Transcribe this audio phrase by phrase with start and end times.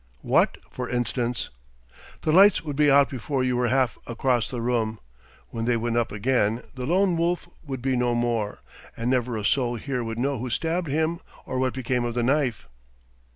[0.23, 1.51] "What, for instance?"
[2.21, 4.99] "The lights would be out before you were half across the room.
[5.49, 8.61] When they went up again, the Lone Wolf would be no more,
[8.97, 12.23] and never a soul here would know who stabbed him or what became of the
[12.23, 12.67] knife."